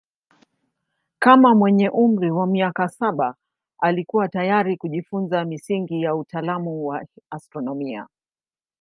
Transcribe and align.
Kama 1.19 1.55
mwenye 1.55 1.89
umri 1.89 2.31
wa 2.31 2.47
miaka 2.47 2.89
saba 2.89 3.35
alikuwa 3.79 4.27
tayari 4.27 4.77
kujifunza 4.77 5.45
misingi 5.45 6.01
ya 6.01 6.15
utaalamu 6.15 6.87
wa 6.87 7.05
astronomia. 7.29 8.07